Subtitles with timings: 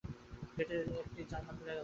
[0.55, 1.79] গেটের একটা জানােলা খুলে গেল!